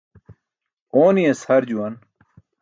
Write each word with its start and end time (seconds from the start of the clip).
Ooni̇yas 1.01 1.41
har 1.47 1.63
juwan. 1.69 1.93